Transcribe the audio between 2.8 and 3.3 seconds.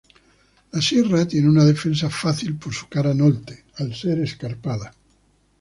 cara